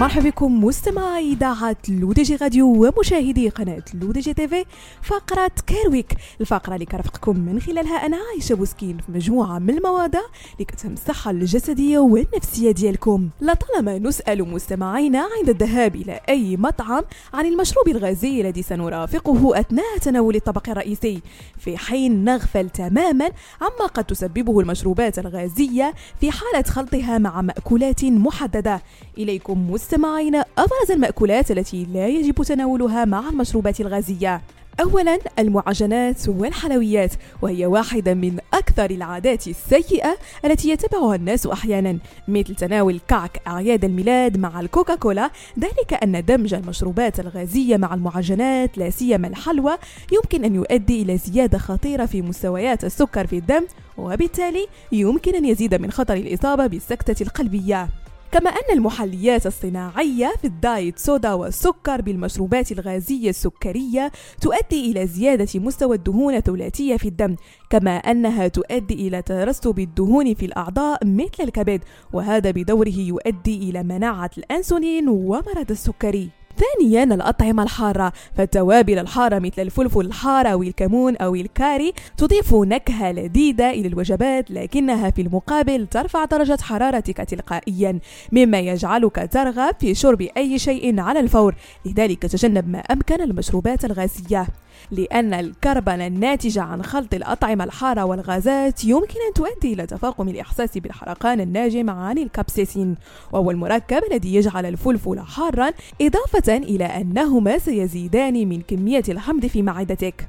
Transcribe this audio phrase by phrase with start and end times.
[0.00, 4.64] مرحبا بكم مستمعي إذاعة L'ODJ Radio ومشاهدي قناة L'ODJ TV
[5.02, 10.20] فقرة Care Week الفقرة اللي كنرافقكم من خلالها أنا عايشة بوسكين في مجموعة من المواضيع
[10.54, 13.28] اللي كتهم الصحة الجسدية والنفسية ديالكم.
[13.40, 17.02] لطالما نسأل مستمعينا عند الذهاب إلى أي مطعم
[17.34, 21.20] عن المشروب الغازي الذي سنرافقه أثناء تناول الطبق الرئيسي
[21.58, 28.82] في حين نغفل تماما عما قد تسببه المشروبات الغازية في حالة خلطها مع مأكولات محددة.
[29.18, 34.42] إليكم مستمعين أبرز المأكولات التي لا يجب تناولها مع المشروبات الغازية.
[34.80, 37.12] أولا المعجنات والحلويات
[37.42, 44.38] وهي واحدة من أكثر العادات السيئة التي يتبعها الناس أحيانا مثل تناول كعك أعياد الميلاد
[44.38, 45.30] مع الكوكاكولا.
[45.58, 49.76] ذلك أن دمج المشروبات الغازية مع المعجنات لا سيما الحلوى
[50.12, 53.66] يمكن أن يؤدي إلى زيادة خطيرة في مستويات السكر في الدم
[53.98, 57.88] وبالتالي يمكن أن يزيد من خطر الإصابة بالسكتة القلبية.
[58.32, 65.60] كما أن المحليات الصناعية في ال diet soda والسكر بالمشروبات الغازية السكرية تؤدي إلى زيادة
[65.60, 67.36] مستوى الدهون الثلاثية في الدم
[67.70, 71.80] كما أنها تؤدي إلى ترسب الدهون في الأعضاء مثل الكبد
[72.12, 76.35] وهذا بدوره يؤدي إلى مناعة الأنسولين ومرض السكري.
[76.56, 78.12] ثانيا الأطعمة الحارة.
[78.36, 85.10] فالتوابل الحارة مثل الفلفل الحار أو الكمون أو الكاري تضيف نكهة لذيذة إلى الوجبات لكنها
[85.10, 87.98] في المقابل ترفع درجة حرارتك تلقائيا
[88.32, 91.54] مما يجعلك ترغب في شرب أي شيء على الفور.
[91.86, 94.46] لذلك تجنب ما أمكن المشروبات الغازية.
[94.90, 101.40] لأن الكربون الناتج عن خلط الأطعمة الحارة والغازات يمكن أن تؤدي إلى تفاقم الإحساس بالحرقان
[101.40, 102.96] الناجم عن الكابسيسين
[103.32, 110.28] وهو المركب الذي يجعل الفلفل حارا إضافة إلى أنهما سيزيدان من كمية الحمض في معدتك.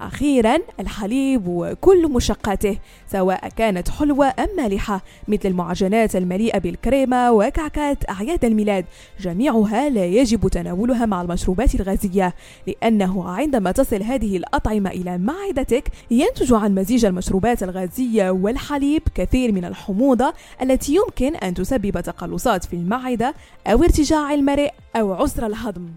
[0.00, 2.78] أخيرا الحليب وكل مشقاته
[3.12, 8.84] سواء كانت حلوة أم مالحة مثل المعجنات المليئة بالكريمة وكعكات أعياد الميلاد.
[9.20, 12.34] جميعها لا يجب تناولها مع المشروبات الغازية
[12.66, 19.64] لأنه عندما تصل هذه الأطعمة إلى معدتك ينتج عن مزيج المشروبات الغازية والحليب كثير من
[19.64, 23.34] الحموضة التي يمكن أن تسبب تقلصات في المعدة
[23.66, 25.88] أو ارتجاع المريء أو عسر الهضم.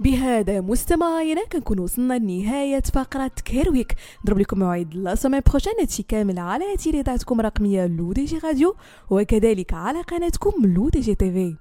[0.00, 3.94] بهذا مستمعينا كنكون وصلنا لنهاية فقرة كيرويك
[4.24, 8.76] نضرب لكم موعد la semaine prochaine هادشي كامل على تيليداتكم الرقمية L'ODJ Radio
[9.10, 11.56] وكذلك على قناتكم L'ODJ TV